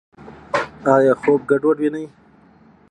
ایا 0.93 1.13
خوب 1.21 1.41
ګډوډ 1.49 1.77
وینئ؟ 1.79 2.05